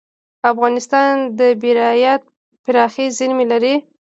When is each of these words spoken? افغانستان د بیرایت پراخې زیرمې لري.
افغانستان 0.51 1.13
د 1.37 1.41
بیرایت 1.61 2.21
پراخې 2.63 3.05
زیرمې 3.17 3.45
لري. 3.51 3.75